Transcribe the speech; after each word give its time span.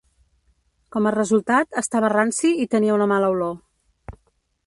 Com 0.95 1.09
a 1.09 1.11
resultat, 1.15 1.77
estava 1.83 2.09
ranci 2.15 2.53
i 2.65 2.67
tenia 2.73 2.97
una 2.97 3.09
mala 3.13 3.29
olor. 3.37 3.55